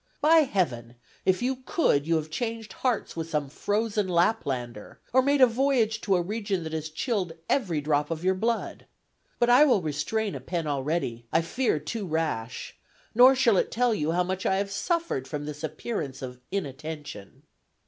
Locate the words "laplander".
4.07-4.99